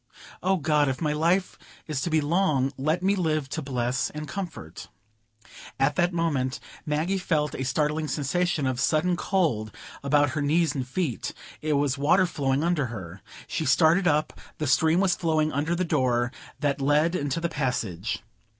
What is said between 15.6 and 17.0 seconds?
the door that